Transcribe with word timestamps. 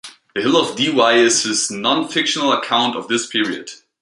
"The 0.33 0.41
Hill 0.41 0.57
of 0.57 0.75
Devi" 0.75 1.19
is 1.21 1.43
his 1.43 1.69
non-fictional 1.69 2.51
account 2.51 2.95
of 2.95 3.07
this 3.07 3.27
period. 3.27 3.69